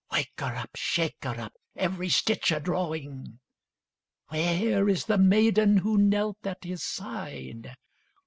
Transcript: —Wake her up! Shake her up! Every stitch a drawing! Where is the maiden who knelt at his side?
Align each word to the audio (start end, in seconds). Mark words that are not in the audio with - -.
—Wake 0.11 0.31
her 0.39 0.55
up! 0.55 0.71
Shake 0.75 1.23
her 1.25 1.39
up! 1.39 1.53
Every 1.75 2.09
stitch 2.09 2.51
a 2.51 2.59
drawing! 2.59 3.37
Where 4.29 4.89
is 4.89 5.05
the 5.05 5.19
maiden 5.19 5.77
who 5.77 5.95
knelt 5.95 6.39
at 6.43 6.63
his 6.63 6.81
side? 6.81 7.75